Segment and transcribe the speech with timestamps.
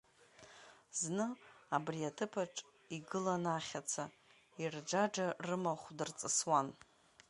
[0.99, 1.25] Зны
[1.75, 2.55] абри аҭыԥаҿ
[2.95, 4.03] игылан ахьаца,
[4.63, 6.67] ирџаџа рымахә дырҵысуан.